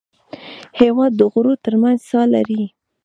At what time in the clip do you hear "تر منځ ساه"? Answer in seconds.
1.65-2.25